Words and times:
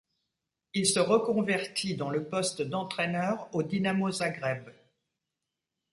Il 0.73 0.87
se 0.87 0.97
reconvertit 0.97 1.93
dans 1.95 2.09
le 2.09 2.25
poste 2.27 2.63
d'entraineur 2.63 3.47
au 3.53 3.61
Dinamo 3.61 4.09
Zagreb. 4.09 4.71